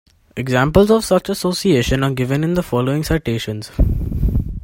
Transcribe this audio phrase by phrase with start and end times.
[0.35, 3.69] Examples of such association are given in the following citations.